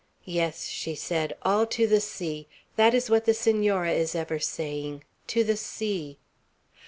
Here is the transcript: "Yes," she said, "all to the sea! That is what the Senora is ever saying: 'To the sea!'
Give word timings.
"Yes," 0.25 0.65
she 0.65 0.95
said, 0.95 1.35
"all 1.43 1.67
to 1.67 1.85
the 1.85 2.01
sea! 2.01 2.47
That 2.75 2.95
is 2.95 3.07
what 3.11 3.25
the 3.25 3.35
Senora 3.35 3.91
is 3.91 4.15
ever 4.15 4.39
saying: 4.39 5.03
'To 5.27 5.43
the 5.43 5.55
sea!' 5.55 6.17